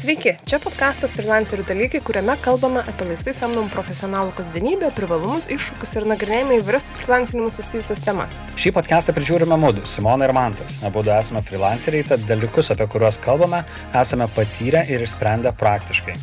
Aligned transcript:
Sveiki, 0.00 0.32
čia 0.48 0.56
podkastas 0.62 1.12
Freelancerių 1.12 1.66
dalykai, 1.68 1.98
kuriame 2.00 2.32
kalbame 2.40 2.80
apie 2.88 3.04
laisvai 3.10 3.34
samdomų 3.36 3.68
profesionalų 3.74 4.32
kasdienybę, 4.38 4.88
privalumus, 4.96 5.44
iššūkius 5.52 5.92
ir 5.98 6.06
nagrinėjame 6.08 6.56
įvairias 6.62 6.86
su 6.88 6.96
freelancinimu 6.96 7.50
susijusias 7.52 8.00
temas. 8.06 8.38
Šį 8.56 8.72
podcastą 8.78 9.12
prižiūrime 9.18 9.60
mūdu, 9.60 9.84
Simona 9.84 10.24
ir 10.24 10.32
Mantas. 10.32 10.78
Abu 10.88 11.04
esame 11.04 11.44
freelanceriai, 11.44 12.06
tad 12.14 12.24
dalykus, 12.30 12.72
apie 12.72 12.88
kuriuos 12.88 13.20
kalbame, 13.20 13.60
esame 13.92 14.30
patyrę 14.38 14.86
ir 14.88 15.04
išsprendę 15.04 15.52
praktiškai. 15.60 16.16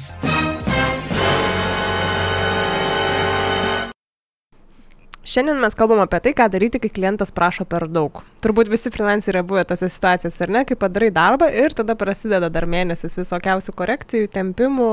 Šiandien 5.28 5.58
mes 5.60 5.74
kalbam 5.76 6.00
apie 6.00 6.22
tai, 6.24 6.32
ką 6.32 6.46
daryti, 6.48 6.80
kai 6.80 6.88
klientas 6.96 7.34
prašo 7.36 7.66
per 7.68 7.84
daug. 7.92 8.22
Turbūt 8.40 8.70
visi 8.72 8.88
freelanceriai 8.94 9.34
yra 9.34 9.42
buvę 9.44 9.66
tose 9.68 9.90
situacijose, 9.92 10.38
ar 10.46 10.52
ne, 10.56 10.62
kai 10.64 10.78
padarai 10.80 11.10
darbą 11.12 11.50
ir 11.52 11.74
tada 11.76 11.98
prasideda 12.00 12.48
dar 12.54 12.64
mėnesis 12.70 13.18
visokiausių 13.20 13.74
korekcijų, 13.76 14.30
tempimų, 14.32 14.86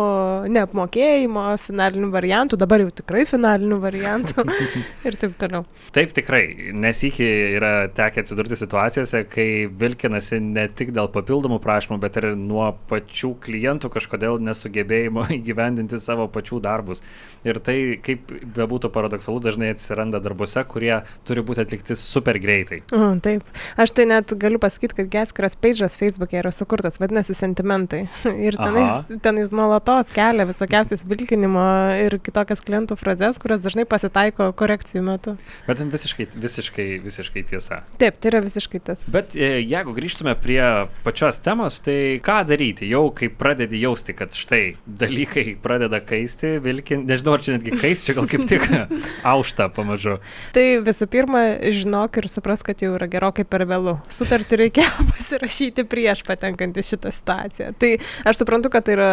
neapmokėjimo, 0.50 1.44
finalinių 1.62 2.08
variantų, 2.10 2.58
dabar 2.58 2.82
jau 2.82 2.90
tikrai 2.98 3.22
finalinių 3.30 3.78
variantų 3.84 4.46
ir 5.06 5.18
taip 5.20 5.36
toliau. 5.38 5.68
Taip, 5.94 6.16
tikrai, 6.18 6.72
nes 6.82 7.04
iki 7.06 7.30
yra 7.60 7.70
tekę 7.94 8.24
atsidurti 8.24 8.58
situacijose, 8.58 9.22
kai 9.30 9.46
vilkinasi 9.70 10.42
ne 10.42 10.66
tik 10.66 10.90
dėl 10.98 11.12
papildomų 11.14 11.60
prašymų, 11.62 12.00
bet 12.02 12.18
ir 12.18 12.32
nuo 12.40 12.72
pačių 12.90 13.36
klientų 13.46 13.92
kažkodėl 14.00 14.42
nesugebėjimo 14.50 15.28
įgyvendinti 15.38 16.02
savo 16.02 16.26
pačių 16.26 16.58
darbus. 16.66 17.06
Ir 17.46 17.62
tai, 17.62 17.78
kaip 18.02 18.34
bebūtų 18.58 18.90
paradoksalu, 18.90 19.46
dažnai 19.46 19.74
atsiranda 19.76 20.23
darbuose, 20.24 20.64
kurie 20.68 20.96
turi 21.28 21.44
būti 21.46 21.64
atlikti 21.64 21.96
super 21.98 22.38
greitai. 22.42 22.82
O, 22.94 23.12
taip. 23.24 23.44
Aš 23.80 23.94
tai 23.96 24.08
net 24.10 24.32
galiu 24.40 24.60
pasakyti, 24.62 24.98
kad 25.00 25.10
Geskiras 25.12 25.56
page'as 25.60 25.98
Facebook'e 26.00 26.40
yra 26.40 26.52
sukurtas, 26.54 26.98
vadinasi 27.02 27.36
sentimentai. 27.36 28.04
Ir 28.46 28.58
tenais, 28.58 29.12
tenais 29.24 29.52
nuolatos 29.54 30.10
kelia 30.14 30.46
visokiausius 30.48 31.04
vilkinimo 31.08 31.64
ir 32.04 32.16
kitokias 32.24 32.62
klientų 32.64 32.96
frazes, 32.98 33.38
kurios 33.42 33.62
dažnai 33.64 33.86
pasitaiko 33.88 34.50
korekcijų 34.58 35.02
metu. 35.04 35.36
Bet 35.68 35.80
ten 35.80 35.90
visiškai, 35.92 36.28
visiškai, 36.40 36.86
visiškai 37.04 37.44
tiesa. 37.50 37.82
Taip, 38.00 38.18
tai 38.20 38.32
yra 38.32 38.42
visiškai 38.44 38.80
tas. 38.84 39.04
Bet 39.10 39.34
e, 39.36 39.58
jeigu 39.62 39.94
grįžtume 39.96 40.34
prie 40.40 40.62
pačios 41.06 41.40
temos, 41.44 41.78
tai 41.84 42.18
ką 42.24 42.40
daryti, 42.48 42.88
jau 42.90 43.06
kai 43.16 43.30
pradedi 43.32 43.82
jausti, 43.82 44.16
kad 44.16 44.34
štai 44.36 44.62
dalykai 44.86 45.56
pradeda 45.62 46.00
kaisti, 46.04 46.56
vilkinti, 46.64 47.08
nežinau, 47.10 47.36
ar 47.36 47.44
čia 47.44 47.56
netgi 47.56 47.76
kaisti, 47.78 48.10
čia 48.10 48.18
gal 48.18 48.28
kaip 48.30 48.46
tik 48.50 48.66
aušta 49.34 49.68
pamažu 49.74 50.13
žodžiu. 50.14 50.52
Tai 50.54 50.64
visų 50.86 51.08
pirma, 51.10 51.42
žinok 51.74 52.18
ir 52.20 52.28
supras, 52.30 52.62
kad 52.66 52.82
jau 52.82 52.94
yra 52.96 53.08
gerokai 53.10 53.44
per 53.48 53.64
vėlų. 53.68 53.96
Sutartį 54.12 54.60
reikėjo 54.64 55.06
pasirašyti 55.12 55.86
prieš 55.90 56.24
patenkant 56.26 56.76
į 56.76 56.84
šitą 56.86 57.12
situaciją. 57.14 57.72
Tai 57.80 57.92
aš 58.24 58.40
suprantu, 58.42 58.70
kad 58.72 58.86
tai 58.86 58.96
yra 58.96 59.10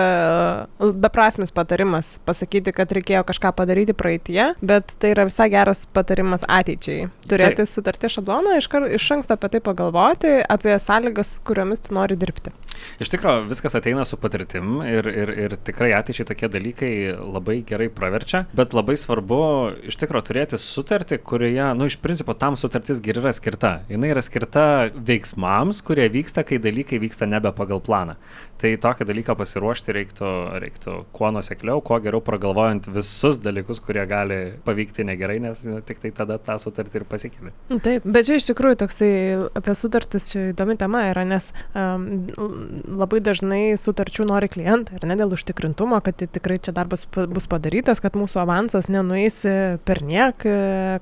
uh, 0.79 0.91
beprasmis 0.94 1.53
patarimas 1.55 2.16
pasakyti, 2.27 2.73
kad 2.75 2.91
reikėjo 2.91 3.23
kažką 3.27 3.53
padaryti 3.57 3.95
praeitie, 3.97 4.52
bet 4.61 4.95
tai 5.02 5.13
yra 5.16 5.27
visai 5.29 5.49
geras 5.53 5.85
patarimas 5.94 6.45
ateičiai. 6.47 7.09
Turėti 7.27 7.63
Taip. 7.63 7.72
sutartį 7.72 8.11
šabloną, 8.17 8.57
iš, 8.59 8.69
kar, 8.72 8.88
iš 8.91 9.07
anksto 9.17 9.38
apie 9.38 9.52
tai 9.55 9.63
pagalvoti, 9.63 10.38
apie 10.52 10.75
sąlygas, 10.81 11.38
kuriomis 11.47 11.85
tu 11.85 11.95
nori 11.97 12.17
dirbti. 12.19 12.53
Iš 13.02 13.09
tikrųjų, 13.14 13.47
viskas 13.50 13.75
ateina 13.77 14.05
su 14.08 14.17
patirtim 14.22 14.81
ir, 14.86 15.08
ir, 15.09 15.31
ir 15.45 15.55
tikrai 15.66 15.91
ateičiai 15.97 16.27
tokie 16.30 16.50
dalykai 16.52 16.91
labai 17.17 17.61
gerai 17.67 17.89
praverčia, 17.94 18.44
bet 18.58 18.75
labai 18.78 18.97
svarbu 19.00 19.41
iš 19.89 19.97
tikrųjų 20.02 20.28
turėti 20.28 20.59
sutartį 20.61 21.22
kurioje, 21.25 21.72
nu, 21.78 21.88
iš 21.89 21.97
principo 22.03 22.36
tam 22.38 22.58
sutartis 22.59 23.02
ir 23.02 23.22
yra 23.22 23.33
skirta. 23.36 23.73
Jis 23.89 24.08
yra 24.11 24.23
skirta 24.25 24.66
veiksmams, 24.94 25.81
kurie 25.86 26.08
vyksta, 26.13 26.45
kai 26.47 26.61
dalykai 26.61 27.02
vyksta 27.02 27.28
nebe 27.30 27.52
pagal 27.55 27.81
planą. 27.83 28.17
Tai 28.61 28.72
tokį 28.78 29.08
dalyką 29.09 29.33
pasiruošti 29.39 29.95
reiktų, 29.95 30.31
reiktų 30.61 30.95
kuo 31.16 31.31
nusekliau, 31.33 31.81
kuo 31.81 31.97
geriau 32.03 32.22
pragalvojant 32.22 32.91
visus 32.94 33.39
dalykus, 33.41 33.81
kurie 33.81 34.03
gali 34.09 34.39
pavykti 34.66 35.06
negerai, 35.08 35.39
nes 35.41 35.63
nu, 35.66 35.79
tik 35.85 36.03
tai 36.03 36.12
tada 36.16 36.38
tą 36.41 36.59
sutartį 36.62 37.01
ir 37.01 37.07
pasikeli. 37.09 37.53
Taip, 37.81 38.06
bet 38.06 38.29
čia 38.29 38.38
iš 38.38 38.51
tikrųjų 38.51 38.78
toksai 38.84 39.12
apie 39.57 39.75
sutartis 39.78 40.29
čia 40.29 40.51
įdomi 40.51 40.78
tema 40.78 41.07
yra, 41.09 41.25
nes 41.25 41.50
um, 41.73 42.06
labai 42.85 43.22
dažnai 43.23 43.77
sutarčių 43.79 44.25
nori 44.29 44.49
klientai 44.51 44.97
ir 44.97 45.07
ne 45.09 45.17
dėl 45.19 45.33
užtikrintumo, 45.35 45.99
kad 46.05 46.22
tikrai 46.22 46.59
čia 46.63 46.73
darbas 46.75 47.05
bus 47.11 47.47
padarytas, 47.51 48.01
kad 48.03 48.17
mūsų 48.19 48.41
avansas 48.44 48.89
nenueis 48.91 49.41
per 49.88 50.01
niek, 50.05 50.45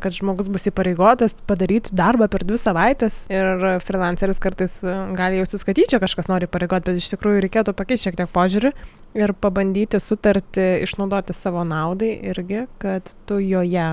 kad 0.01 0.15
žmogus 0.15 0.49
bus 0.51 0.69
įpareigotas 0.71 1.37
padaryti 1.49 1.95
darbą 1.97 2.29
per 2.31 2.45
dvi 2.47 2.59
savaitės 2.61 3.21
ir 3.31 3.81
freelanceris 3.85 4.41
kartais 4.43 4.79
gali 5.17 5.41
jausis, 5.41 5.65
kad 5.67 5.79
jį 5.79 5.89
čia 5.93 6.01
kažkas 6.03 6.31
nori 6.31 6.49
pareigoti, 6.51 6.91
bet 6.91 7.03
iš 7.03 7.11
tikrųjų 7.15 7.45
reikėtų 7.47 7.75
pakeisti 7.77 8.09
šiek 8.09 8.19
tiek 8.21 8.33
požiūrį 8.33 8.73
ir 9.19 9.35
pabandyti 9.41 10.01
sutartį 10.01 10.67
išnaudoti 10.85 11.35
savo 11.37 11.65
naudai 11.67 12.13
irgi, 12.31 12.67
kad 12.81 13.15
tu 13.29 13.39
joje 13.43 13.89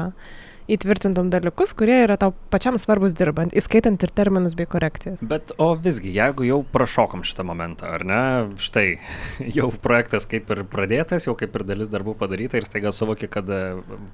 įtvirtintum 0.71 1.31
dalykus, 1.31 1.73
kurie 1.77 2.01
yra 2.05 2.17
tau 2.21 2.33
pačiam 2.51 2.79
svarbus 2.81 3.15
dirbant, 3.17 3.55
įskaitant 3.57 4.03
ir 4.03 4.13
terminus 4.15 4.57
bei 4.59 4.67
korekcijas. 4.71 5.23
Bet 5.23 5.53
o 5.63 5.69
visgi, 5.79 6.11
jeigu 6.17 6.47
jau 6.49 6.61
prašokom 6.75 7.23
šitą 7.27 7.47
momentą, 7.47 7.91
ar 7.97 8.05
ne, 8.07 8.23
štai 8.63 8.87
jau 9.59 9.71
projektas 9.83 10.27
kaip 10.31 10.51
ir 10.55 10.65
pradėtas, 10.71 11.29
jau 11.29 11.37
kaip 11.39 11.55
ir 11.57 11.67
dalis 11.69 11.91
darbų 11.93 12.17
padaryta 12.19 12.59
ir 12.59 12.67
staiga 12.69 12.93
suvoki, 12.95 13.31
kad 13.31 13.51
e, 13.51 13.63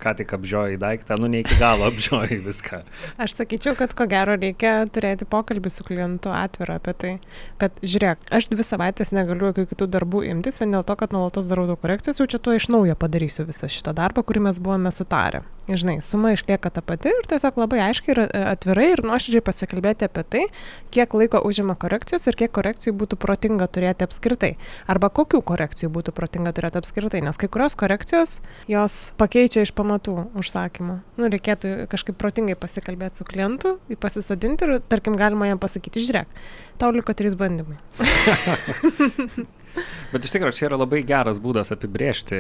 ką 0.02 0.14
tik 0.20 0.36
apžiojai 0.36 0.78
daiktą, 0.82 1.18
nu 1.20 1.30
ne 1.32 1.42
iki 1.44 1.56
galo 1.60 1.88
apžiojai 1.90 2.40
viską. 2.44 2.82
Aš 3.22 3.36
sakyčiau, 3.38 3.76
kad 3.78 3.96
ko 3.96 4.06
gero 4.10 4.36
reikia 4.36 4.82
turėti 4.92 5.28
pokalbį 5.28 5.72
su 5.72 5.86
klientu 5.88 6.32
atvirą 6.36 6.78
apie 6.80 6.96
tai, 6.98 7.14
kad 7.62 7.80
žiūrėk, 7.80 8.28
aš 8.32 8.50
dvi 8.52 8.66
savaitės 8.66 9.14
negaliu 9.16 9.50
jokių 9.50 9.66
kitų 9.72 9.88
darbų 9.96 10.24
imtis, 10.28 10.60
vien 10.60 10.76
dėl 10.76 10.84
to, 10.86 10.98
kad 11.00 11.16
nuolatos 11.16 11.48
darau 11.50 11.66
daug 11.70 11.80
korekcijas, 11.80 12.20
jau 12.20 12.28
čia 12.28 12.42
tuo 12.42 12.56
iš 12.58 12.68
naujo 12.72 12.96
padarysiu 12.98 13.46
visą 13.48 13.70
šitą 13.72 13.96
darbą, 13.96 14.24
kurį 14.26 14.46
mes 14.50 14.60
buvome 14.62 14.92
sutarę. 14.94 15.42
Žinai, 15.70 16.00
suma 16.02 16.32
išlieka 16.42 16.70
ta 16.70 16.82
pati 16.82 17.08
ir 17.08 17.26
tiesiog 17.30 17.58
labai 17.62 17.80
aiškiai 17.88 18.14
ir 18.14 18.20
e, 18.24 18.42
atvirai 18.52 18.88
ir 18.92 19.02
nuoširdžiai 19.06 19.44
pasikalbėti 19.46 20.06
apie 20.08 20.24
tai, 20.26 20.42
kiek 20.94 21.14
laiko 21.14 21.40
užima 21.46 21.76
korekcijos 21.78 22.26
ir 22.26 22.36
kiek 22.38 22.52
korekcijų 22.52 22.94
būtų 22.98 23.18
protinga 23.22 23.68
turėti 23.70 24.06
apskritai. 24.06 24.56
Arba 24.90 25.10
kokių 25.14 25.42
korekcijų 25.46 25.92
būtų 25.94 26.14
protinga 26.16 26.52
turėti 26.52 26.82
apskritai, 26.82 27.22
nes 27.22 27.38
kai 27.38 27.48
kurios 27.48 27.78
korekcijos 27.78 28.40
jos 28.70 29.12
pakeičia 29.20 29.62
iš 29.66 29.72
pamatų 29.78 30.18
užsakymą. 30.38 31.00
Nu, 31.16 31.30
reikėtų 31.32 31.86
kažkaip 31.92 32.18
protingai 32.18 32.58
pasikalbėti 32.58 33.22
su 33.22 33.28
klientu, 33.28 33.76
jį 33.92 33.98
pasisodinti 34.02 34.68
ir, 34.68 34.76
tarkim, 34.90 35.16
galima 35.18 35.50
jam 35.50 35.62
pasakyti, 35.62 36.02
žiūrėk, 36.02 36.30
tau 36.82 36.92
liko 36.94 37.14
trys 37.16 37.38
bandymai. 37.38 37.78
Bet 40.12 40.26
iš 40.26 40.34
tikrųjų 40.34 40.56
čia 40.56 40.66
yra 40.68 40.78
labai 40.80 41.00
geras 41.08 41.40
būdas 41.42 41.72
apibriežti 41.72 42.38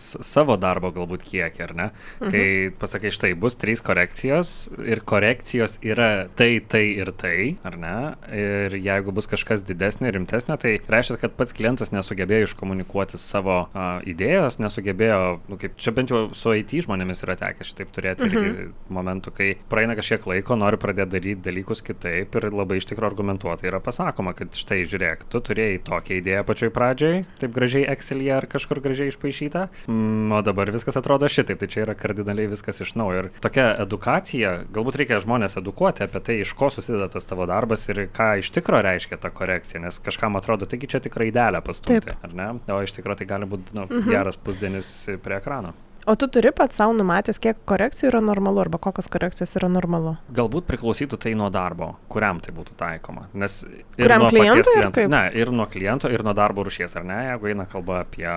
savo 0.00 0.56
darbo 0.60 0.90
galbūt 0.94 1.26
kiekį, 1.26 1.62
ar 1.66 1.74
ne? 1.76 1.88
Mhm. 2.20 2.30
Kai 2.32 2.44
pasakai, 2.80 3.12
štai 3.14 3.32
bus 3.38 3.58
trys 3.60 3.82
korekcijos 3.84 4.54
ir 4.84 5.02
korekcijos 5.04 5.78
yra 5.84 6.28
tai, 6.36 6.58
tai 6.60 6.84
ir 6.94 7.12
tai, 7.20 7.36
ar 7.66 7.76
ne? 7.80 7.96
Ir 8.34 8.78
jeigu 8.78 9.14
bus 9.14 9.28
kažkas 9.30 9.64
didesnė, 9.68 10.12
rimtesnė, 10.14 10.56
tai 10.60 10.76
reiškia, 10.80 11.18
kad 11.24 11.36
pats 11.38 11.54
klientas 11.56 11.92
nesugebėjo 11.94 12.48
iškomunikuoti 12.48 13.20
savo 13.20 13.58
uh, 13.66 13.98
idėjos, 14.08 14.58
nesugebėjo, 14.62 15.20
nu, 15.50 15.60
kaip 15.60 15.76
čia 15.80 15.94
bent 15.96 16.12
jau 16.12 16.26
su 16.36 16.54
IT 16.56 16.76
žmonėmis 16.86 17.24
yra 17.26 17.36
tekę 17.40 17.66
šitaip 17.68 17.92
turėti 17.94 18.28
mhm. 18.30 18.72
momentų, 18.94 19.34
kai 19.36 19.50
praeina 19.70 19.96
kažkiek 19.98 20.24
laiko, 20.30 20.56
nori 20.60 20.80
pradėti 20.80 21.14
daryti 21.14 21.44
dalykus 21.44 21.84
kitaip 21.84 22.34
ir 22.38 22.48
labai 22.54 22.80
iš 22.80 22.88
tikrųjų 22.90 23.10
argumentuotai 23.12 23.68
yra 23.70 23.80
pasakoma, 23.84 24.34
kad 24.36 24.56
štai 24.56 24.82
žiūrėk, 24.88 25.26
tu 25.30 25.40
turėjai 25.44 25.80
tokią 25.86 26.18
idėją 26.20 26.44
pačioj 26.54 26.70
pradžioj, 26.70 27.22
taip 27.40 27.54
gražiai 27.54 27.88
Excel'e 27.90 28.30
ar 28.36 28.46
kažkur 28.50 28.78
gražiai 28.84 29.10
išpašyta, 29.10 29.66
mm, 29.90 30.32
o 30.32 30.40
dabar 30.46 30.70
viskas 30.70 30.96
atrodo 31.00 31.26
šitaip, 31.28 31.58
tai 31.58 31.68
čia 31.68 31.82
yra 31.82 31.96
kardinaliai 31.98 32.52
viskas 32.52 32.78
iš 32.84 32.94
naujo. 32.94 33.24
Ir 33.24 33.30
tokia 33.42 33.66
edukacija, 33.82 34.54
galbūt 34.74 35.00
reikia 35.02 35.18
žmonės 35.24 35.58
edukuoti 35.58 36.06
apie 36.06 36.22
tai, 36.22 36.38
iš 36.44 36.54
ko 36.58 36.70
susideda 36.70 37.10
tas 37.10 37.26
tavo 37.26 37.48
darbas 37.50 37.88
ir 37.90 38.06
ką 38.14 38.36
iš 38.42 38.52
tikrųjų 38.54 38.86
reiškia 38.86 39.18
ta 39.18 39.32
korekcija, 39.34 39.82
nes 39.82 39.98
kažkam 40.04 40.38
atrodo, 40.38 40.68
taigi 40.70 40.90
čia 40.94 41.02
tikrai 41.02 41.32
idealią 41.32 41.64
pastumti, 41.66 42.14
ar 42.14 42.38
ne? 42.38 42.52
O 42.70 42.78
iš 42.84 42.94
tikrųjų 42.94 43.22
tai 43.22 43.30
gali 43.34 43.50
būti 43.50 43.74
nu, 43.74 43.88
mhm. 43.88 44.14
geras 44.14 44.38
pusdienis 44.38 44.94
prie 45.24 45.40
ekrano. 45.40 45.74
O 46.06 46.14
tu 46.20 46.28
turi 46.28 46.50
pats 46.52 46.76
savo 46.76 46.92
numatęs, 46.92 47.38
kiek 47.40 47.60
korekcijų 47.68 48.10
yra 48.10 48.20
normalu 48.24 48.60
arba 48.60 48.80
kokios 48.82 49.08
korekcijos 49.12 49.54
yra 49.56 49.70
normalu? 49.72 50.16
Galbūt 50.36 50.66
priklausytų 50.68 51.16
tai 51.22 51.32
nuo 51.38 51.48
darbo, 51.54 51.94
kuriam 52.12 52.42
tai 52.44 52.52
būtų 52.56 52.76
taikoma. 52.80 53.28
Nes 53.32 53.62
ir 53.64 53.86
kuriam 53.96 54.26
nuo 54.26 54.32
klientui, 54.34 54.74
kliento, 54.74 55.06
ne, 55.14 55.22
ir 55.40 55.52
nuo 55.54 55.66
kliento, 55.70 56.12
ir 56.12 56.24
nuo 56.26 56.36
darbo 56.36 56.66
rušies, 56.68 56.92
ar 57.00 57.08
ne? 57.08 57.20
Jeigu 57.30 57.52
eina 57.54 57.64
kalba 57.70 58.02
apie 58.02 58.28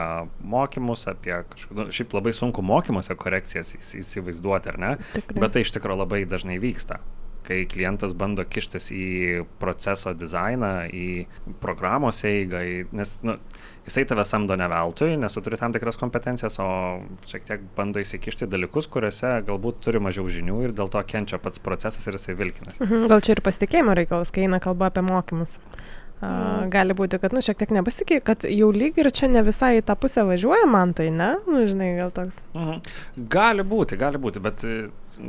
mokymus, 0.56 1.08
apie 1.12 1.36
kažkokį, 1.52 1.80
nu, 1.82 1.90
šiaip 2.00 2.16
labai 2.16 2.36
sunku 2.40 2.64
mokymuose 2.64 3.20
korekcijas 3.20 3.76
įsivaizduoti, 4.00 4.72
ar 4.72 4.82
ne? 4.86 4.96
Tikrai. 5.18 5.42
Bet 5.44 5.58
tai 5.58 5.68
iš 5.68 5.76
tikrųjų 5.76 6.06
labai 6.06 6.24
dažnai 6.30 6.62
vyksta 6.64 7.02
kai 7.48 7.64
klientas 7.70 8.14
bando 8.18 8.44
kištis 8.48 8.92
į 8.92 9.08
proceso 9.62 10.14
dizainą, 10.18 10.74
į 10.92 11.08
programos 11.64 12.24
eigą, 12.28 12.62
į, 12.62 12.78
nes 12.98 13.16
nu, 13.26 13.38
jisai 13.88 14.04
tave 14.10 14.26
samdo 14.28 14.58
ne 14.60 14.68
veltui, 14.72 15.14
nes 15.20 15.34
tu 15.34 15.44
turi 15.46 15.60
tam 15.60 15.76
tikras 15.76 16.00
kompetencijas, 16.00 16.60
o 16.64 16.70
šiek 17.30 17.48
tiek 17.48 17.68
bando 17.78 18.04
įsikišti 18.04 18.50
dalykus, 18.52 18.90
kuriuose 18.92 19.38
galbūt 19.48 19.82
turi 19.86 20.04
mažiau 20.04 20.28
žinių 20.32 20.62
ir 20.68 20.76
dėl 20.78 20.92
to 20.92 21.04
kenčia 21.08 21.40
pats 21.42 21.64
procesas 21.64 22.08
ir 22.08 22.20
jisai 22.20 22.36
vilkinas. 22.40 22.82
Mhm, 22.84 23.08
gal 23.12 23.24
čia 23.24 23.38
ir 23.38 23.44
pasitikėjimo 23.46 23.96
reikalas, 23.98 24.34
kai 24.36 24.48
eina 24.48 24.60
kalba 24.64 24.92
apie 24.92 25.06
mokymus 25.08 25.58
A, 26.18 26.66
gali 26.74 26.96
būti, 26.98 27.20
kad, 27.22 27.34
nu, 27.36 27.44
šiek 27.46 27.60
tiek 27.60 27.70
nepasitikė, 27.76 28.22
kad 28.26 28.46
jau 28.50 28.72
lyg 28.74 28.96
ir 28.98 29.12
čia 29.14 29.28
ne 29.30 29.44
visai 29.46 29.76
į 29.78 29.84
tą 29.86 29.94
pusę 30.02 30.24
važiuoja 30.26 30.66
man 30.70 30.96
tai, 30.98 31.12
ne? 31.14 31.36
Nu, 31.46 31.62
žinai, 31.70 31.92
gal 32.00 32.10
toks. 32.16 32.40
Mhm. 32.58 32.80
Gali 33.30 33.66
būti, 33.68 34.00
gali 34.02 34.18
būti, 34.22 34.42
bet 34.42 34.64
e, 34.66 34.88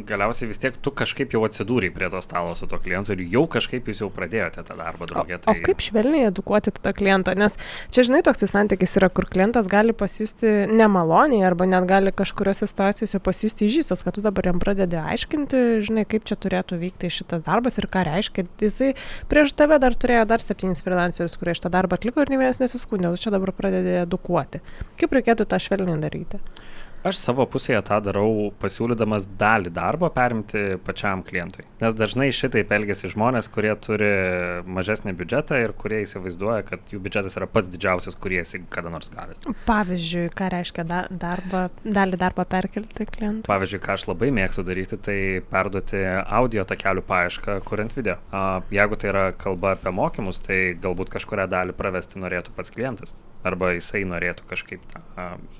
galiausiai 0.08 0.48
vis 0.48 0.60
tiek 0.62 0.78
tu 0.80 0.92
kažkaip 0.96 1.34
jau 1.36 1.42
atsidūrei 1.44 1.90
prie 1.92 2.08
to 2.08 2.22
stalo 2.24 2.54
su 2.56 2.66
to 2.70 2.78
klientu 2.80 3.12
ir 3.12 3.20
jau 3.28 3.44
kažkaip 3.50 3.90
jūs 3.90 4.00
jau 4.00 4.08
pradėjote 4.14 4.64
tą 4.64 4.76
darbą 4.78 5.04
O, 5.04 5.10
draugė. 5.12 5.38
o 5.44 5.54
kaip 5.66 5.84
švelniai 5.84 6.30
edukuoti 6.30 6.72
tada 6.78 6.94
klientą? 6.96 7.36
Nes 7.38 7.58
čia, 7.92 8.06
žinai, 8.08 8.22
toks 8.26 8.46
santykis 8.48 8.96
yra, 8.96 9.10
kur 9.12 9.28
klientas 9.28 9.68
gali 9.68 9.92
pasijusti 9.92 10.66
nemaloniai 10.72 11.44
arba 11.44 11.68
net 11.68 11.84
gali 11.88 12.14
kažkuriuose 12.16 12.64
situacijose 12.70 13.20
pasijusti 13.20 13.68
įžystas, 13.68 14.02
kad 14.06 14.16
tu 14.16 14.24
dabar 14.24 14.48
jam 14.48 14.58
pradedi 14.62 14.96
aiškinti, 15.00 15.62
žinai, 15.84 16.06
kaip 16.08 16.24
čia 16.28 16.38
turėtų 16.40 16.80
vykti 16.80 17.12
šitas 17.12 17.44
darbas 17.46 17.76
ir 17.76 17.88
ką 17.92 18.06
reiškia. 18.08 18.46
Jisai 18.64 18.94
prieš 19.28 19.52
tave 19.58 19.78
dar 19.82 19.92
turėjo 19.94 20.24
dar 20.32 20.42
septynis 20.42 20.77
freelancerius, 20.84 21.36
kurie 21.40 21.54
šitą 21.58 21.70
darbą 21.74 21.98
atliko 21.98 22.22
ir 22.24 22.32
ne 22.32 22.40
vienas 22.40 22.60
nesiskundė, 22.62 23.12
tu 23.14 23.24
čia 23.24 23.34
dabar 23.34 23.52
pradedi 23.56 23.98
edukuoti. 24.02 24.62
Kaip 25.00 25.16
reikėtų 25.18 25.48
tą 25.48 25.60
švelniai 25.62 26.00
daryti? 26.02 26.40
Aš 27.06 27.20
savo 27.20 27.44
pusėje 27.46 27.78
tą 27.86 28.00
darau 28.02 28.48
pasiūlydamas 28.58 29.28
dalį 29.38 29.70
darbo 29.74 30.08
perimti 30.10 30.62
pačiam 30.82 31.22
klientui. 31.22 31.62
Nes 31.78 31.94
dažnai 31.94 32.26
šitaip 32.34 32.72
elgesi 32.74 33.10
žmonės, 33.12 33.46
kurie 33.54 33.70
turi 33.78 34.08
mažesnį 34.66 35.14
biudžetą 35.20 35.60
ir 35.62 35.74
kurie 35.78 36.00
įsivaizduoja, 36.02 36.64
kad 36.66 36.90
jų 36.90 36.98
biudžetas 37.04 37.38
yra 37.38 37.46
pats 37.50 37.70
didžiausias, 37.70 38.18
kurį 38.18 38.40
esi 38.42 38.60
kada 38.74 38.90
nors 38.90 39.12
gavęs. 39.14 39.44
Pavyzdžiui, 39.68 40.24
ką 40.34 40.50
reiškia 40.56 40.86
da 40.88 41.04
darbą, 41.10 41.68
dalį 41.86 42.18
darbą 42.18 42.48
perkelti 42.50 43.06
klientui? 43.06 43.46
Pavyzdžiui, 43.46 43.82
ką 43.86 43.94
aš 43.94 44.08
labai 44.10 44.32
mėgstu 44.34 44.66
daryti, 44.66 44.98
tai 44.98 45.18
perduoti 45.52 46.02
audio 46.26 46.66
takelių 46.66 47.06
paiešką, 47.06 47.60
kuriant 47.68 47.94
video. 47.94 48.18
A, 48.34 48.60
jeigu 48.74 48.98
tai 48.98 49.12
yra 49.14 49.24
kalba 49.38 49.76
apie 49.78 49.94
mokymus, 49.94 50.42
tai 50.42 50.60
galbūt 50.82 51.14
kažkuria 51.14 51.46
dalį 51.46 51.78
pravesti 51.78 52.18
norėtų 52.18 52.58
pats 52.58 52.74
klientas. 52.74 53.14
Arba 53.46 53.70
jisai 53.76 54.02
norėtų 54.04 54.42
kažkaip 54.50 54.80
tą 54.90 55.00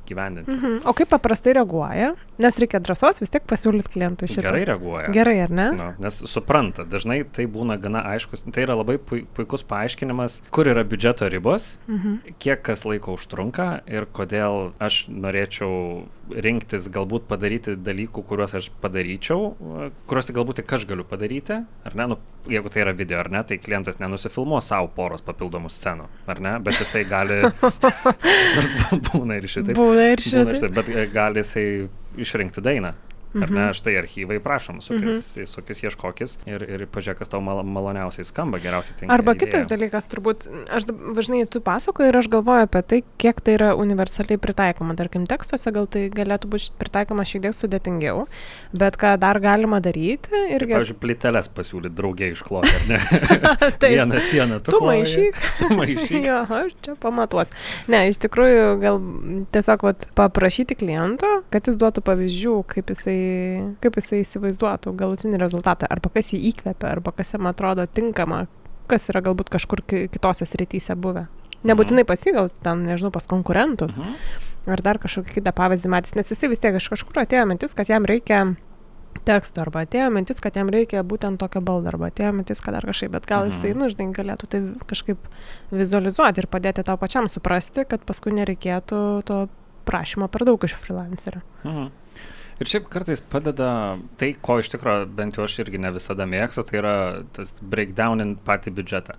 įgyvendinti. 0.03 0.51
Mhm. 0.51 0.81
O 0.89 0.93
kaip 0.99 1.09
paprastai 1.13 1.53
reaguoja? 1.55 2.15
Nes 2.43 2.59
reikia 2.59 2.81
drąsos 2.83 3.21
vis 3.23 3.31
tiek 3.31 3.45
pasiūlyti 3.47 3.93
klientui 3.95 4.27
šitą. 4.29 4.43
Gerai 4.49 4.65
reaguoja. 4.67 5.13
Gerai, 5.15 5.37
ar 5.45 5.51
ne? 5.55 5.69
Nu, 5.79 5.87
nes 6.03 6.19
supranta, 6.27 6.85
dažnai 6.85 7.21
tai 7.25 7.47
būna 7.47 7.79
gana 7.81 8.03
aiškus, 8.15 8.45
tai 8.53 8.67
yra 8.67 8.75
labai 8.79 8.99
pui- 8.99 9.25
puikus 9.35 9.63
paaiškinimas, 9.63 10.41
kur 10.51 10.67
yra 10.67 10.83
biudžeto 10.85 11.31
ribos, 11.31 11.79
Mhm. 11.89 12.35
kiek 12.39 12.63
kas 12.63 12.85
laiko 12.85 13.15
užtrunka 13.15 13.81
ir 13.87 14.07
kodėl 14.07 14.73
aš 14.81 15.07
norėčiau 15.09 16.07
rinktis 16.45 16.89
galbūt 16.93 17.25
padaryti 17.31 17.75
dalykų, 17.81 18.23
kuriuos 18.29 18.55
aš 18.59 18.69
padaryčiau, 18.83 19.53
kuriuos 20.11 20.31
galbūt 20.37 20.61
tik 20.63 20.75
aš 20.79 20.85
galiu 20.91 21.05
padaryti, 21.09 21.61
ar 21.89 21.97
ne, 21.99 22.07
nu, 22.13 22.19
jeigu 22.51 22.71
tai 22.73 22.83
yra 22.85 22.93
video, 22.97 23.19
ar 23.23 23.31
ne, 23.33 23.43
tai 23.49 23.59
klientas 23.63 24.01
nenusifilmuos 24.03 24.69
savo 24.69 24.91
poros 24.97 25.25
papildomų 25.25 25.71
scenų, 25.73 26.09
ar 26.29 26.41
ne, 26.45 26.55
bet 26.65 26.81
jisai 26.83 27.05
gali, 27.09 27.41
nors 28.57 28.73
bū- 28.81 29.01
būna 29.13 29.39
ir 29.41 29.49
šitaip, 29.51 29.77
Būna 29.79 30.09
ir 30.15 30.23
šitai. 30.25 30.73
bet 30.81 30.89
e, 30.95 31.07
gali 31.13 31.43
jisai 31.45 31.67
išrinkti 32.19 32.65
dainą. 32.65 32.95
Ar 33.37 33.51
ne, 33.51 33.65
Mhm. 33.69 33.75
štai 33.77 33.93
archyvai, 34.01 34.39
prašom, 34.41 34.79
sukis, 34.81 35.35
sukis 35.51 35.83
ieškokis 35.85 36.39
ir, 36.49 36.63
ir 36.65 36.87
pažiūrėk, 36.89 37.19
kas 37.21 37.29
tau 37.29 37.41
mal, 37.45 37.61
maloniausiai 37.63 38.25
skamba, 38.25 38.57
geriausiai 38.59 38.95
tinka. 38.97 39.13
Arba 39.13 39.35
idėja. 39.35 39.45
kitas 39.45 39.67
dalykas, 39.69 40.07
turbūt, 40.09 40.47
aš 40.73 40.87
važinai, 40.89 41.43
tu 41.51 41.61
pasakoji 41.61 42.09
ir 42.09 42.17
aš 42.23 42.29
galvoju 42.33 42.65
apie 42.65 42.83
tai, 42.83 43.03
kiek 43.21 43.41
tai 43.45 43.59
yra 43.59 43.75
universaliai 43.77 44.39
pritaikoma. 44.41 44.97
Tarkim, 44.97 45.27
tekstuose 45.29 45.69
gal 45.77 45.87
tai 45.87 46.07
galėtų 46.09 46.49
būti 46.49 46.73
pritaikoma 46.81 47.27
šiek 47.29 47.43
tiek 47.45 47.55
sudėtingiau, 47.59 48.25
bet 48.73 48.97
ką 48.97 49.19
dar 49.21 49.41
galima 49.45 49.81
daryti 49.85 50.33
Ir, 50.33 50.63
irgi... 50.63 50.73
pavyzdžiui, 50.73 50.99
plyteles 51.05 51.49
pasiūlyti 51.53 51.95
draugiai 52.01 52.33
iškloti, 52.33 52.73
ar 52.73 52.89
ne? 52.89 52.99
Taip. 53.83 53.93
Vieną 53.93 54.21
sieną 54.25 54.59
tu. 54.65 54.73
Tu 54.73 54.81
maišyk. 54.85 55.37
Tu 55.61 55.69
maišyk. 55.77 56.25
Jo, 56.25 56.41
aš 56.63 56.73
čia 56.83 56.97
pamatuosiu. 56.97 57.53
Ne, 57.93 58.07
iš 58.09 58.17
tikrųjų, 58.25 58.65
gal 58.81 58.99
tiesiog 59.53 59.85
vat, 59.85 60.09
paprašyti 60.19 60.79
kliento, 60.81 61.29
kad 61.53 61.69
jis 61.69 61.77
duotų 61.77 62.03
pavyzdžių, 62.09 62.57
kaip 62.73 62.93
jisai, 62.95 63.18
kaip 63.83 63.97
jisai 64.01 64.21
įsivaizduotų 64.25 64.93
galutinį 64.99 65.41
rezultatą, 65.43 65.87
arba 65.91 66.11
kas 66.15 66.33
jį 66.35 66.41
įkvepia, 66.53 66.93
arba 66.93 67.13
kas 67.13 67.33
jam 67.35 67.47
atrodo 67.51 67.87
tinkama, 67.87 68.47
kas 68.89 69.09
yra 69.13 69.21
galbūt 69.23 69.51
kažkur 69.53 69.83
ki- 69.87 70.09
kitose 70.09 70.47
srityse 70.49 70.97
buvę. 70.97 71.27
Nebūtinai 71.65 72.05
pas 72.07 72.21
jį, 72.23 72.33
gal 72.37 72.49
ten, 72.63 72.85
nežinau, 72.87 73.11
pas 73.13 73.27
konkurentus, 73.27 73.97
Mhm. 73.99 74.15
ar 74.69 74.81
dar 74.83 74.99
kažkokį 74.99 75.35
kitą 75.41 75.53
pavyzdį 75.53 75.89
matys, 75.91 76.15
nes 76.15 76.29
jisai 76.31 76.49
vis 76.49 76.59
tiek 76.59 76.75
iš 76.75 76.89
kažkur 76.89 77.25
atėjo 77.27 77.47
mintis, 77.51 77.75
kad 77.75 77.89
jam 77.89 78.05
reikia 78.07 78.57
teksto, 79.25 79.61
arba 79.61 79.83
atėjo 79.85 80.13
mintis, 80.15 80.39
kad 80.41 80.55
jam 80.55 80.69
reikia 80.71 81.03
būtent 81.03 81.39
tokio 81.39 81.61
baldo, 81.61 81.89
arba 81.89 82.11
atėjo 82.11 82.33
mintis, 82.37 82.61
kad 82.63 82.75
dar 82.75 82.83
kažkaip, 82.87 83.11
bet 83.11 83.27
gal 83.27 83.47
jisai, 83.51 83.73
Mhm. 83.75 83.79
nu, 83.79 83.89
žinai, 83.89 84.15
galėtų 84.15 84.49
tai 84.49 84.61
kažkaip 84.87 85.19
vizualizuoti 85.73 86.39
ir 86.39 86.47
padėti 86.47 86.85
tau 86.85 86.97
pačiam 86.97 87.27
suprasti, 87.29 87.85
kad 87.89 88.01
paskui 88.07 88.33
nereikėtų 88.33 89.25
to 89.25 89.49
prašymo 89.85 90.29
per 90.31 90.45
daug 90.45 90.61
iš 90.65 90.75
freelancerio. 90.75 91.43
Mhm. 91.65 91.91
Ir 92.61 92.67
šiaip 92.67 92.89
kartais 92.91 93.21
padeda 93.23 93.97
tai, 94.19 94.33
ko 94.43 94.59
iš 94.59 94.69
tikrųjų 94.73 95.07
bent 95.15 95.37
jau 95.39 95.45
aš 95.47 95.59
irgi 95.63 95.79
ne 95.79 95.93
visada 95.95 96.27
mėgstu, 96.27 96.65
tai 96.67 96.79
yra 96.81 96.95
tas 97.33 97.61
breakdownint 97.63 98.41
patį 98.47 98.73
biudžetą. 98.81 99.15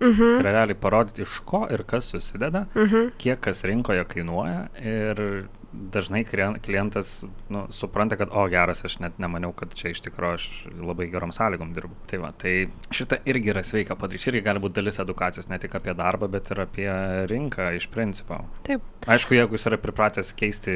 Tai 0.00 0.08
Mhm. 0.08 0.40
yra 0.40 0.52
realiai 0.56 0.74
parodyti, 0.80 1.22
iš 1.22 1.40
ko 1.44 1.66
ir 1.70 1.82
kas 1.84 2.10
susideda, 2.10 2.66
Mhm. 2.74 3.12
kiek 3.18 3.40
kas 3.40 3.62
rinkoje 3.62 4.04
kainuoja 4.08 4.68
ir 4.82 5.48
dažnai 5.72 6.24
klien- 6.24 6.58
klientas 6.62 7.24
nu, 7.48 7.66
supranta, 7.70 8.16
kad, 8.16 8.28
o 8.32 8.42
geras, 8.50 8.84
aš 8.84 8.98
net 9.02 9.18
nemaniau, 9.22 9.52
kad 9.56 9.74
čia 9.74 9.92
iš 9.94 10.02
tikrųjų 10.06 10.38
aš 10.38 10.46
labai 10.82 11.06
gerom 11.12 11.32
sąlygom 11.34 11.72
dirbu. 11.76 11.94
Tai 12.10 12.20
va, 12.24 12.32
tai 12.36 12.54
šitą 12.94 13.20
irgi 13.30 13.52
yra 13.54 13.62
sveika 13.66 13.96
padaryti. 13.98 14.30
Irgi 14.32 14.44
gali 14.46 14.62
būti 14.62 14.80
dalis 14.80 15.00
edukacijos 15.02 15.48
ne 15.50 15.58
tik 15.62 15.74
apie 15.78 15.94
darbą, 15.98 16.28
bet 16.30 16.50
ir 16.50 16.64
apie 16.64 16.90
rinką 17.30 17.70
iš 17.78 17.86
principo. 17.94 18.42
Taip. 18.66 18.84
Aišku, 19.10 19.36
jeigu 19.38 19.56
jis 19.56 19.68
yra 19.70 19.78
pripratęs 19.80 20.34
keisti 20.36 20.74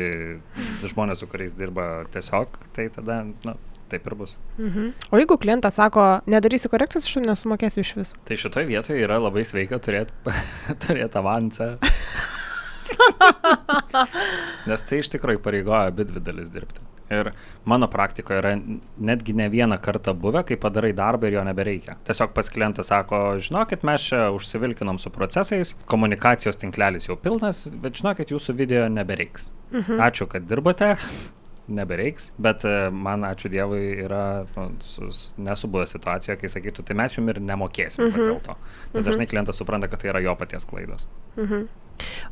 žmonės, 0.86 1.22
su 1.22 1.30
kuriais 1.30 1.56
dirba 1.58 2.04
tiesiog, 2.14 2.60
tai 2.76 2.88
tada, 2.94 3.24
na, 3.44 3.56
taip 3.90 4.06
ir 4.06 4.14
bus. 4.18 4.38
Mhm. 4.58 4.92
O 5.10 5.18
jeigu 5.20 5.38
klientas 5.40 5.76
sako, 5.80 6.06
nedarysi 6.30 6.70
korekcijos, 6.72 7.10
aš 7.10 7.18
nesumokėsiu 7.26 7.82
iš 7.84 7.92
viso. 7.98 8.22
Tai 8.28 8.38
šitoje 8.40 8.70
vietoje 8.70 9.02
yra 9.04 9.18
labai 9.22 9.44
sveika 9.46 9.78
turėti 9.82 10.38
turėt 10.86 11.18
avansą. 11.20 11.74
Nes 14.70 14.82
tai 14.88 14.98
iš 15.02 15.10
tikrųjų 15.14 15.40
pareigoja 15.44 15.88
abi 15.90 16.06
dvi 16.08 16.22
dalis 16.24 16.48
dirbti. 16.52 16.80
Ir 17.12 17.28
mano 17.68 17.84
praktikoje 17.92 18.38
yra 18.40 18.54
netgi 18.56 19.34
ne 19.36 19.46
vieną 19.52 19.76
kartą 19.84 20.14
buvę, 20.16 20.40
kai 20.48 20.56
padarai 20.60 20.94
darbą 20.96 21.28
ir 21.28 21.36
jo 21.36 21.42
nebereikia. 21.44 21.98
Tiesiog 22.08 22.32
pats 22.34 22.48
klientas 22.50 22.88
sako, 22.88 23.20
žinokit, 23.44 23.84
mes 23.84 24.06
čia 24.08 24.30
užsivilkinom 24.34 24.98
su 25.02 25.12
procesais, 25.12 25.74
komunikacijos 25.90 26.56
tinklelis 26.62 27.10
jau 27.10 27.18
pilnas, 27.20 27.66
bet 27.84 28.00
žinokit, 28.00 28.32
jūsų 28.32 28.56
video 28.56 28.88
nebereiks. 28.88 29.50
Mhm. 29.74 30.00
Ačiū, 30.08 30.26
kad 30.32 30.48
dirbote. 30.48 30.94
Nebereiks, 31.64 32.26
bet 32.44 32.60
e, 32.68 32.90
man, 32.92 33.22
ačiū 33.24 33.48
Dievui, 33.48 33.94
yra 34.04 34.44
nu, 34.52 34.66
su- 34.84 35.06
s- 35.08 35.30
nesu 35.40 35.64
buvęs 35.72 35.94
situacijoje, 35.96 36.36
kai 36.42 36.50
sakytų, 36.52 36.82
tai 36.84 36.96
mes 36.98 37.14
jums 37.16 37.32
ir 37.32 37.38
nemokėsim 37.40 38.02
Mhm. 38.04 38.10
mhm. 38.18 38.26
dėl 38.28 38.42
to. 38.44 38.56
Nes 38.92 38.98
Mhm. 39.00 39.06
dažnai 39.08 39.26
klientas 39.30 39.56
supranta, 39.62 39.88
kad 39.88 40.02
tai 40.02 40.10
yra 40.12 40.20
jo 40.20 40.34
paties 40.36 40.66
klaidos. 40.68 41.06
Mhm. 41.40 41.62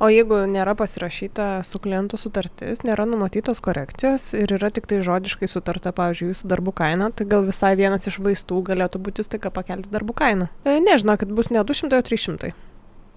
O 0.02 0.08
jeigu 0.10 0.42
nėra 0.50 0.74
pasirašyta 0.78 1.62
su 1.66 1.80
klientu 1.82 2.18
sutartis, 2.20 2.82
nėra 2.86 3.06
numatytos 3.08 3.62
korekcijos 3.64 4.32
ir 4.38 4.56
yra 4.58 4.72
tik 4.74 4.88
tai 4.90 5.00
žodiškai 5.06 5.48
sutarta, 5.50 5.94
pavyzdžiui, 5.96 6.32
jūsų 6.32 6.50
darbų 6.52 6.74
kaina, 6.82 7.10
tai 7.14 7.28
gal 7.30 7.46
visai 7.46 7.74
vienas 7.78 8.08
iš 8.10 8.18
vaistų 8.24 8.62
galėtų 8.72 9.02
būti 9.06 9.26
staiga 9.26 9.52
pakelti 9.54 9.92
darbų 9.92 10.16
kainą. 10.18 10.50
E, 10.64 10.78
nežinau, 10.82 11.16
kad 11.20 11.32
bus 11.32 11.52
ne 11.54 11.62
200, 11.62 11.98
o 11.98 12.06
300. 12.10 12.52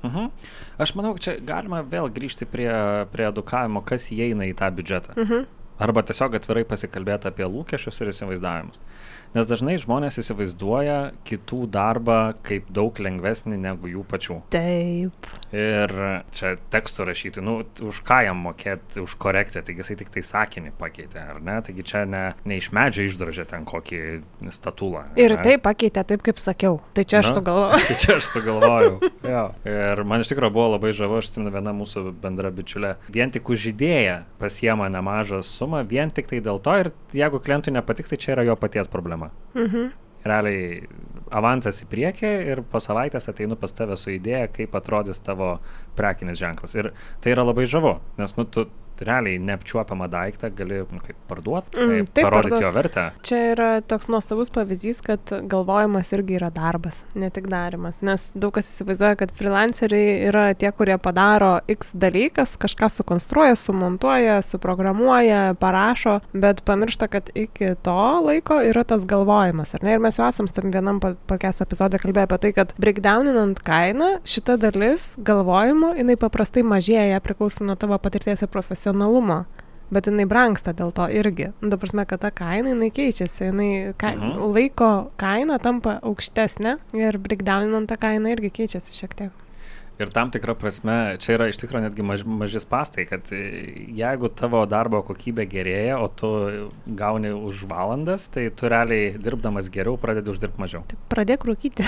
Mhm. 0.06 0.32
Aš 0.78 0.94
manau, 0.98 1.16
čia 1.18 1.38
galima 1.42 1.82
vėl 1.82 2.12
grįžti 2.14 2.46
prie, 2.50 2.70
prie 3.12 3.30
edukavimo, 3.30 3.82
kas 3.86 4.12
įeina 4.14 4.48
į 4.50 4.58
tą 4.60 4.70
biudžetą. 4.76 5.18
Mhm. 5.18 5.46
Arba 5.82 6.06
tiesiog 6.08 6.38
atvirai 6.40 6.64
pasikalbėti 6.68 7.28
apie 7.32 7.48
lūkesčius 7.50 8.02
ir 8.02 8.14
įsivaizdavimus. 8.14 8.80
Nes 9.36 9.50
dažnai 9.50 9.74
žmonės 9.76 10.16
įsivaizduoja 10.22 11.00
kitų 11.28 11.66
darbą 11.68 12.38
kaip 12.48 12.70
daug 12.72 12.96
lengvesnį 13.04 13.58
negu 13.60 13.90
jų 13.92 14.06
pačių. 14.08 14.38
Taip. 14.54 15.28
Ir 15.52 15.92
čia 16.36 16.54
tekstų 16.72 17.08
rašyti, 17.10 17.44
nu, 17.44 17.58
už 17.84 18.00
ką 18.08 18.22
jam 18.30 18.40
mokėti, 18.46 19.02
už 19.04 19.18
korekciją, 19.20 19.66
taigi 19.68 19.84
jisai 19.84 19.98
tik 20.00 20.14
tai 20.14 20.24
sakinį 20.24 20.72
pakeitė, 20.80 21.26
ar 21.34 21.42
ne? 21.44 21.58
Taigi 21.68 21.84
čia 21.84 22.06
ne, 22.08 22.24
ne 22.48 22.60
iš 22.62 22.70
medžio 22.76 23.04
išdrožė 23.10 23.44
ten 23.50 23.68
kokį 23.68 24.00
statulą. 24.56 25.04
Ir 25.20 25.36
ne? 25.36 25.44
tai 25.44 25.58
pakeitė 25.60 26.06
taip, 26.08 26.24
kaip 26.24 26.40
sakiau. 26.40 26.80
Tai 26.96 27.04
čia 27.04 27.20
aš 27.20 27.34
Na. 27.34 27.36
sugalvojau. 27.42 27.82
Tai 27.90 28.00
čia 28.06 28.18
aš 28.22 28.32
sugalvojau. 28.38 28.96
jo. 29.36 29.44
Ir 29.68 30.04
man 30.08 30.24
iš 30.24 30.32
tikrųjų 30.32 30.56
buvo 30.56 30.70
labai 30.78 30.94
žavu, 30.96 31.20
aš 31.20 31.34
atsimenu 31.34 31.52
viena 31.58 31.76
mūsų 31.76 32.06
bendra 32.24 32.54
bičiulė. 32.56 32.96
Vien 33.12 33.36
tik 33.36 33.52
už 33.52 33.68
idėją 33.74 34.22
pasiema 34.40 34.88
nemažą 34.96 35.44
sumą, 35.44 35.65
vien 35.90 36.12
tik 36.14 36.30
tai 36.32 36.42
dėl 36.46 36.62
to 36.64 36.74
ir 36.80 36.92
jeigu 37.16 37.42
klientui 37.44 37.74
nepatiks, 37.76 38.14
tai 38.14 38.18
čia 38.22 38.34
yra 38.36 38.46
jo 38.48 38.56
paties 38.60 38.88
problema. 38.92 39.32
Mhm. 39.56 39.92
Realiai 40.26 40.88
avansas 41.38 41.84
į 41.84 41.90
priekį 41.92 42.32
ir 42.52 42.62
po 42.70 42.80
savaitės 42.82 43.30
ateinu 43.30 43.58
pas 43.62 43.74
tave 43.74 43.98
su 43.98 44.10
idėja, 44.10 44.48
kaip 44.54 44.74
atrodys 44.78 45.20
tavo 45.22 45.60
prekinis 45.98 46.40
ženklas. 46.40 46.74
Ir 46.76 46.94
tai 47.22 47.36
yra 47.36 47.46
labai 47.46 47.68
žavu, 47.70 48.00
nes 48.18 48.34
nu, 48.38 48.46
tu 48.46 48.66
realiai 49.02 49.40
neapčiuopiamą 49.40 50.08
daiktą 50.10 50.50
gali 50.56 50.80
nu, 50.92 51.00
kaip 51.04 51.16
parduoti, 51.28 51.76
Mm, 51.78 52.06
kaip 52.14 52.24
parodyti 52.26 52.50
parduot. 52.50 52.62
jo 52.62 52.72
vertę. 52.72 53.06
Čia 53.24 53.40
yra 53.54 53.82
toks 53.82 54.08
nuostabus 54.08 54.50
pavyzdys, 54.50 55.02
kad 55.04 55.20
galvojimas 55.50 56.12
irgi 56.14 56.38
yra 56.40 56.50
darbas, 56.54 57.04
ne 57.16 57.30
tik 57.30 57.48
darimas. 57.48 58.02
Nes 58.02 58.32
daug 58.36 58.54
kas 58.54 58.70
įsivaizduoja, 58.72 59.16
kad 59.18 59.32
freelanceriai 59.32 60.28
yra 60.30 60.54
tie, 60.54 60.72
kurie 60.72 60.98
padaro 60.98 61.60
X 61.68 61.92
dalykas, 61.94 62.58
kažką 62.58 62.90
sukonstruoja, 62.90 63.56
sumontuoja, 63.56 64.42
suprogramuoja, 64.42 65.54
parašo, 65.60 66.20
bet 66.34 66.62
pamiršta, 66.66 67.08
kad 67.08 67.30
iki 67.36 67.76
to 67.84 68.22
laiko 68.26 68.60
yra 68.62 68.84
tas 68.84 69.06
galvojimas. 69.06 69.74
Ir 69.74 70.00
mes 70.00 70.18
jau 70.20 70.28
esam 70.28 70.48
tam 70.48 70.72
vienam 70.72 71.00
podcast 71.00 71.62
epizode 71.62 72.00
kalbėję 72.02 72.28
apie 72.30 72.38
tai, 72.38 72.52
kad 72.54 72.74
breakdowninant 72.80 73.60
kainą, 73.66 74.20
šita 74.28 74.58
dalis 74.62 75.16
galvojimo, 75.18 75.94
jinai 75.98 76.16
paprastai 76.20 76.64
mažėja 76.64 77.20
priklausomai 77.24 77.72
nuo 77.72 77.76
tavo 77.80 77.98
patirties 78.00 78.42
ir 78.46 78.48
profesionalumo. 78.86 79.46
Bet 79.94 80.08
jinai 80.10 80.26
brangsta 80.26 80.74
dėl 80.74 80.92
to 80.98 81.06
irgi. 81.14 81.52
Nu, 81.62 81.70
ta 81.70 81.78
prasme, 81.78 82.06
kad 82.10 82.20
ta 82.20 82.32
kaina, 82.34 82.72
jinai 82.74 82.90
keičiasi. 82.92 83.52
Jinai 83.52 83.94
ka 83.98 84.12
Mhm. 84.16 84.54
laiko 84.54 85.12
kaina 85.18 85.60
tampa 85.62 86.00
aukštesnė 86.02 86.80
ir 86.94 87.18
breakdowninant 87.20 87.88
tą 87.88 87.96
kainą 87.98 88.34
irgi 88.34 88.50
keičiasi 88.52 88.94
šiek 88.94 89.14
tiek. 89.16 89.32
Ir 90.00 90.10
tam 90.10 90.30
tikrą 90.30 90.56
prasme, 90.58 91.18
čia 91.20 91.38
yra 91.38 91.48
iš 91.48 91.56
tikrųjų 91.58 91.84
netgi 91.88 92.04
maž, 92.04 92.26
maži 92.26 92.60
spastai, 92.60 93.08
kad 93.08 93.22
e, 93.32 93.86
jeigu 93.96 94.28
tavo 94.36 94.66
darbo 94.66 95.02
kokybė 95.04 95.48
gerėja, 95.48 96.02
o 96.02 96.08
tu 96.10 96.72
gauni 96.88 97.30
už 97.32 97.64
valandas, 97.64 98.28
tai 98.28 98.50
tu 98.50 98.68
realiai 98.68 99.16
dirbdamas 99.18 99.70
geriau 99.70 99.96
pradedi 99.98 100.30
uždirbti 100.32 100.60
mažiau. 100.60 100.84
Tai 100.88 100.98
pradėk 101.10 101.46
rūkyti. 101.46 101.86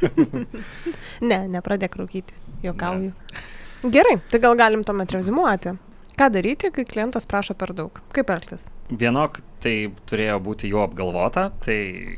ne, 1.20 1.38
nepradėk 1.48 1.96
rūkyti. 2.00 2.32
Jokauju. 2.62 3.12
Gerai, 3.90 4.16
tai 4.30 4.38
gal 4.40 4.56
galim 4.56 4.82
tuomet 4.84 5.10
rezumuoti. 5.12 5.76
Ką 6.20 6.26
daryti, 6.28 6.68
kai 6.68 6.82
klientas 6.84 7.24
prašo 7.24 7.54
per 7.56 7.70
daug? 7.72 7.96
Kaip 8.12 8.28
elgtis? 8.28 8.66
Vienok 8.92 9.38
tai 9.64 9.72
turėjo 10.10 10.34
būti 10.44 10.68
jau 10.68 10.82
apgalvota, 10.84 11.46
tai 11.64 11.76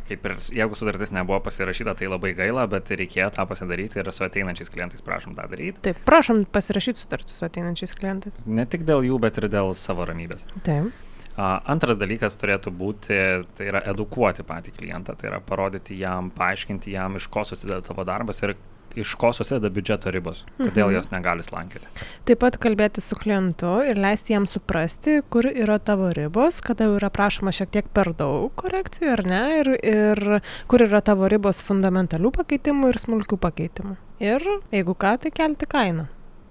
kaip 0.09 0.27
ir 0.27 0.35
jeigu 0.57 0.79
sutartis 0.79 1.13
nebuvo 1.15 1.39
pasirašyta, 1.45 1.95
tai 2.01 2.09
labai 2.11 2.33
gaila, 2.35 2.65
bet 2.73 2.91
reikėjo 2.91 3.29
tą 3.37 3.45
pasidaryti 3.47 4.01
ir 4.03 4.11
su 4.11 4.27
ateinančiais 4.27 4.75
klientais 4.75 5.07
prašom 5.07 5.37
tą 5.39 5.47
daryti. 5.53 5.79
Taip, 5.87 6.03
prašom 6.09 6.43
pasirašyti 6.51 7.05
sutartį 7.05 7.37
su 7.37 7.47
ateinančiais 7.47 7.95
klientais. 8.01 8.43
Ne 8.43 8.67
tik 8.67 8.83
dėl 8.91 9.07
jų, 9.07 9.21
bet 9.23 9.39
ir 9.39 9.47
dėl 9.55 9.71
savo 9.79 10.09
ramybės. 10.11 10.49
Taip. 10.67 10.91
Antras 11.39 12.03
dalykas 12.03 12.35
turėtų 12.43 12.75
būti, 12.75 13.23
tai 13.55 13.71
yra 13.71 13.87
edukuoti 13.95 14.43
patį 14.51 14.75
klientą, 14.81 15.15
tai 15.15 15.31
yra 15.31 15.39
parodyti 15.47 16.03
jam, 16.03 16.35
paaiškinti 16.35 16.99
jam, 16.99 17.23
iš 17.23 17.31
ko 17.31 17.47
susideda 17.47 17.79
tavo 17.87 18.03
darbas 18.09 18.43
ir 18.43 18.59
iš 18.97 19.15
ko 19.19 19.33
susideda 19.33 19.71
biudžeto 19.71 20.11
ribos, 20.13 20.45
kodėl 20.59 20.87
Mhm. 20.91 20.95
jos 20.95 21.11
negali 21.11 21.43
slankioti. 21.43 21.87
Taip 22.25 22.39
pat 22.39 22.59
kalbėti 22.59 23.01
su 23.01 23.17
klientu 23.17 23.83
ir 23.89 23.97
leisti 23.97 24.33
jam 24.35 24.47
suprasti, 24.47 25.23
kur 25.31 25.43
yra 25.45 25.79
tavo 25.79 26.11
ribos, 26.13 26.61
kada 26.61 26.85
jau 26.85 26.97
yra 26.99 27.11
prašoma 27.11 27.53
šiek 27.53 27.71
tiek 27.71 27.89
per 27.95 28.13
daug 28.13 28.51
korekcijų 28.57 29.13
ar 29.13 29.25
ne, 29.25 29.43
ir, 29.61 29.69
ir 29.83 30.41
kur 30.69 30.79
yra 30.81 31.01
tavo 31.03 31.29
ribos 31.29 31.61
fundamentalių 31.63 32.31
pakeitimų 32.33 32.89
ir 32.89 32.99
smulkių 32.99 33.39
pakeitimų. 33.39 33.97
Ir 34.21 34.41
jeigu 34.73 34.95
ką, 34.95 35.19
tai 35.21 35.31
kelti 35.31 35.67
kainą. 35.67 36.09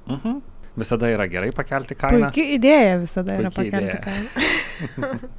Mhm. 0.07 0.41
Visada 0.77 1.05
yra 1.11 1.27
gerai 1.27 1.51
pakelti 1.51 1.95
kainą. 1.99 2.31
Puikiai 2.31 2.55
idėja 2.57 2.99
visada 3.01 3.33
yra 3.35 3.49
Puiki 3.51 3.71
pakelti 3.71 3.97
idėja. 3.97 4.01
kainą. 4.01 5.19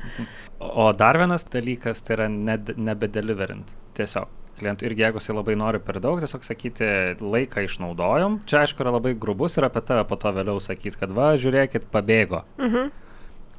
O 0.62 0.92
dar 0.92 1.16
vienas 1.18 1.42
dalykas 1.50 2.02
tai 2.06 2.14
yra 2.16 2.26
ned- 2.28 2.76
nebedeliverint. 2.78 3.66
Tiesiog. 3.96 4.28
Klientui 4.58 4.88
irgi 4.90 5.06
jeigu 5.06 5.20
jisai 5.20 5.36
labai 5.36 5.54
nori 5.58 5.80
per 5.82 5.98
daug, 6.04 6.20
tiesiog 6.22 6.44
sakyti, 6.46 6.88
laiką 7.20 7.64
išnaudojom. 7.66 8.42
Čia 8.50 8.62
aišku 8.62 8.84
yra 8.84 8.92
labai 8.94 9.14
grubus 9.18 9.56
ir 9.58 9.66
apie 9.68 9.82
tave 9.86 10.04
po 10.08 10.18
to 10.20 10.32
vėliau 10.36 10.60
sakyti, 10.62 10.98
kad 11.00 11.14
va, 11.16 11.32
žiūrėkit, 11.40 11.88
pabėgo. 11.94 12.44
Mhm. 12.60 12.92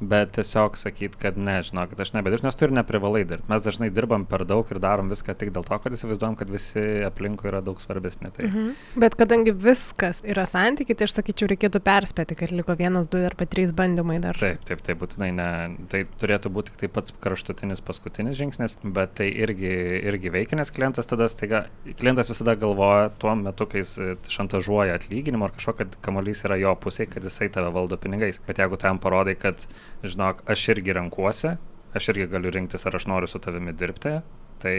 Bet 0.10 0.34
tiesiog 0.38 0.78
sakyti, 0.80 1.20
kad 1.22 1.38
ne, 1.38 1.60
žinokit, 1.66 2.00
aš 2.00 2.14
nebedirbsiu, 2.16 2.48
nes 2.48 2.58
tu 2.60 2.68
ir 2.68 2.76
neprivalai 2.76 3.24
dirbti. 3.28 3.50
Mes 3.52 3.64
dažnai 3.66 3.92
dirbam 3.94 4.26
per 4.30 4.46
daug 4.50 4.70
ir 4.72 4.82
darom 4.84 5.12
viską 5.14 5.36
tik 5.40 5.54
dėl 5.56 5.66
to, 5.68 5.80
kad 5.84 5.96
įsivaizduojam, 5.96 6.38
kad 6.40 6.52
visi 6.52 6.84
aplinkui 7.08 7.52
yra 7.52 7.64
daug 7.66 7.82
svarbesni. 7.84 8.32
Tai 8.34 8.50
Mhm. 8.54 8.74
Bet 9.00 9.16
kadangi 9.18 9.54
viskas 9.56 10.22
yra 10.28 10.46
santykiai, 10.50 10.98
tai 10.98 11.08
aš 11.08 11.16
sakyčiau, 11.18 11.50
reikėtų 11.52 11.82
perspėti, 11.84 12.38
kad 12.38 12.52
liko 12.52 12.76
vienas, 12.78 13.10
du 13.12 13.22
arba 13.26 13.48
trys 13.50 13.72
bandymai 13.76 14.20
dar. 14.22 14.38
Taip, 14.40 14.64
taip, 14.68 14.84
taip, 14.86 15.00
būtinai 15.02 15.32
ne. 15.34 15.50
Tai 15.92 16.04
turėtų 16.22 16.52
būti 16.54 16.74
tik 16.74 16.84
tai 16.84 16.90
pats 16.94 17.16
kraštutinis 17.24 17.82
paskutinis 17.82 18.38
žingsnis, 18.38 18.78
bet 18.84 19.16
tai 19.20 19.30
irgi, 19.32 19.72
irgi 20.10 20.34
veikia, 20.34 20.60
nes 20.60 20.72
klientas 20.74 21.10
tada 21.10 21.28
staiga, 21.32 21.66
klientas 22.00 22.32
visada 22.32 22.56
galvoja 22.60 23.10
tuo 23.22 23.36
metu, 23.40 23.68
kai 23.70 23.84
jis 23.84 23.96
e, 23.98 24.14
šantažuoja 24.34 24.98
atlyginimą 25.00 25.50
ar 25.50 25.56
kažko, 25.58 25.78
kad 25.82 25.98
kamuolys 26.06 26.44
yra 26.48 26.60
jo 26.62 26.76
pusėje, 26.84 27.12
kad 27.16 27.28
jisai 27.28 27.50
tave 27.54 27.72
valdo 27.74 27.98
pinigais. 27.98 28.40
Bet 28.48 28.62
jeigu 28.62 28.80
tam 28.82 29.02
parodai, 29.04 29.36
kad, 29.40 29.66
žinok, 30.04 30.44
aš 30.50 30.68
irgi 30.76 30.96
renkuosi, 31.00 31.56
aš 31.96 32.14
irgi 32.14 32.30
galiu 32.32 32.52
rinktis, 32.54 32.86
ar 32.90 32.96
aš 33.00 33.08
noriu 33.12 33.30
su 33.32 33.40
tavimi 33.44 33.74
dirbti, 33.78 34.18
tai 34.64 34.76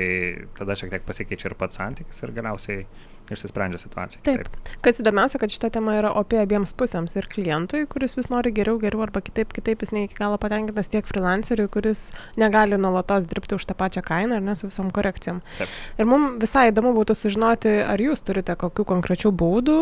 tada 0.57 0.76
šiek 0.78 0.95
tiek 0.95 1.04
pasikeičia 1.04 1.50
ir 1.50 1.59
pats 1.61 1.76
santykis 1.81 2.23
ir 2.25 2.33
galiausiai 2.37 2.87
išsisprendžia 3.33 3.81
situacija. 3.81 4.21
Taip. 4.25 4.49
Kas 4.85 5.00
įdomiausia, 5.00 5.38
kad 5.40 5.52
šita 5.52 5.71
tema 5.73 5.95
yra 5.97 6.11
opi 6.21 6.37
abiems 6.40 6.75
pusėms. 6.76 7.14
Ir 7.16 7.28
klientui, 7.33 7.85
kuris 7.88 8.16
vis 8.19 8.28
nori 8.33 8.52
geriau, 8.57 8.76
geriau 8.81 9.04
arba 9.07 9.23
kitaip, 9.25 9.52
kitaip 9.57 9.85
jis 9.85 9.95
ne 9.97 10.04
iki 10.04 10.19
galo 10.19 10.37
patenkintas, 10.40 10.90
tiek 10.93 11.09
freelanceriui, 11.09 11.71
kuris 11.73 12.07
negali 12.40 12.76
nuolatos 12.81 13.25
dirbti 13.28 13.57
už 13.57 13.64
tą 13.71 13.76
pačią 13.81 14.04
kainą 14.04 14.40
ar 14.40 14.45
ne 14.45 14.57
su 14.59 14.69
visom 14.69 14.93
korekcijom. 14.95 15.40
Taip. 15.61 15.76
Ir 16.00 16.09
mums 16.11 16.37
visai 16.45 16.69
įdomu 16.73 16.93
būtų 16.97 17.16
sužinoti, 17.16 17.76
ar 17.88 18.00
jūs 18.00 18.25
turite 18.25 18.57
kokių 18.61 18.88
konkrečių 18.93 19.33
būdų, 19.33 19.81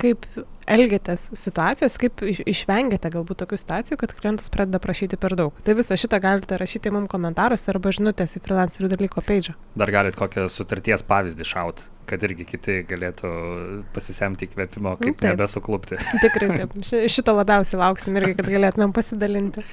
kaip 0.00 0.28
elgiatės 0.74 1.28
situacijos, 1.36 1.96
kaip 2.00 2.22
iš- 2.26 2.42
išvengiate 2.48 3.10
galbūt 3.12 3.40
tokių 3.42 3.58
situacijų, 3.60 3.98
kad 4.00 4.14
klientas 4.18 4.50
pradeda 4.54 4.80
prašyti 4.82 5.18
per 5.20 5.34
daug. 5.38 5.52
Tai 5.66 5.74
visą 5.78 5.96
šitą 5.98 6.20
galite 6.22 6.58
rašyti 6.60 6.92
mums 6.94 7.10
komentaruose 7.12 7.70
arba 7.74 7.92
žinutės 7.94 8.36
į 8.38 8.42
freelancerių 8.46 8.90
dalyko 8.94 9.22
peidžą. 9.26 9.54
Dar 9.76 9.90
galit 9.94 10.16
kokią 10.18 10.48
sutarties 10.50 11.02
pavyzdį 11.06 11.46
šaut, 11.52 11.82
kad 12.10 12.22
irgi 12.26 12.46
kiti 12.54 12.78
galėtų 12.90 13.30
pasisemti 13.94 14.48
įkvėpimo, 14.48 14.96
kaip 15.00 15.18
taip. 15.20 15.30
nebesuklupti. 15.34 15.98
Tikrai 16.24 16.50
taip. 16.62 16.76
Ši- 16.86 17.06
Šito 17.10 17.34
labiausiai 17.36 17.80
lauksim 17.82 18.16
irgi, 18.20 18.36
kad 18.40 18.46
galėtumėm 18.50 18.92
pasidalinti. 18.96 19.64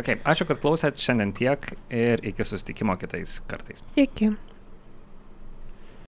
Okay, 0.00 0.16
ačiū, 0.24 0.46
kad 0.48 0.60
klausėt 0.62 0.96
šiandien 0.96 1.34
tiek 1.36 1.74
ir 1.92 2.22
iki 2.24 2.44
susitikimo 2.46 2.94
kitais 2.96 3.40
kartais. 3.50 3.82
Iki. 4.00 4.30